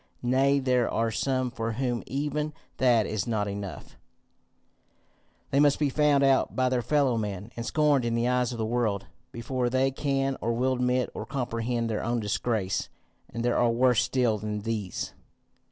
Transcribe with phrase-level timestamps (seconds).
[0.23, 3.99] Nay there are some for whom even that is not enough;
[5.51, 8.57] they must be found out by their fellow men, and scorned in the eyes of
[8.57, 12.89] the world, before they can or will admit or comprehend their own disgrace.
[13.31, 15.13] And there are worse still than these.